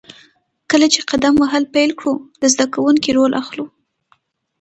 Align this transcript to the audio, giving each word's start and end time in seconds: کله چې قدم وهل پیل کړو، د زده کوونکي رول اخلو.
کله 0.71 0.87
چې 0.93 0.99
قدم 1.09 1.33
وهل 1.37 1.63
پیل 1.73 1.91
کړو، 1.99 2.13
د 2.41 2.43
زده 2.53 2.65
کوونکي 2.73 3.09
رول 3.17 3.31
اخلو. 3.41 3.65